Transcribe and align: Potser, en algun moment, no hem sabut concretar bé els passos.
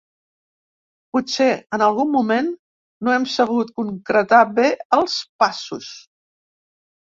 Potser, 1.15 1.49
en 1.77 1.83
algun 1.87 2.09
moment, 2.15 2.49
no 3.09 3.13
hem 3.17 3.27
sabut 3.35 3.69
concretar 3.83 4.41
bé 4.57 4.67
els 4.99 5.19
passos. 5.45 5.93